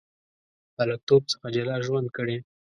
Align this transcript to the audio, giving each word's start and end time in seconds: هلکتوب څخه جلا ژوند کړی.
هلکتوب 0.79 1.21
څخه 1.31 1.47
جلا 1.55 1.75
ژوند 1.85 2.07
کړی. 2.17 2.37